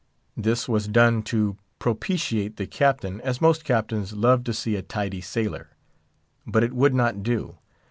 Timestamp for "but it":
6.47-6.73